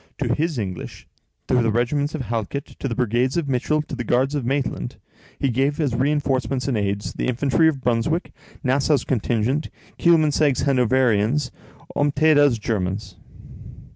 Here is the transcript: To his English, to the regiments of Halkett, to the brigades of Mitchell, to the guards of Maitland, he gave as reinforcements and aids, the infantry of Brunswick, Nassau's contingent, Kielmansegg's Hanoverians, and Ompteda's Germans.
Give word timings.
To 0.17 0.33
his 0.33 0.57
English, 0.57 1.05
to 1.47 1.53
the 1.61 1.69
regiments 1.69 2.15
of 2.15 2.23
Halkett, 2.23 2.75
to 2.79 2.87
the 2.87 2.95
brigades 2.95 3.37
of 3.37 3.47
Mitchell, 3.47 3.83
to 3.83 3.95
the 3.95 4.03
guards 4.03 4.33
of 4.33 4.43
Maitland, 4.43 4.95
he 5.37 5.49
gave 5.49 5.79
as 5.79 5.93
reinforcements 5.93 6.67
and 6.67 6.75
aids, 6.75 7.13
the 7.13 7.27
infantry 7.27 7.67
of 7.67 7.81
Brunswick, 7.81 8.33
Nassau's 8.63 9.03
contingent, 9.03 9.69
Kielmansegg's 9.99 10.63
Hanoverians, 10.63 11.51
and 11.95 12.11
Ompteda's 12.15 12.57
Germans. 12.57 13.15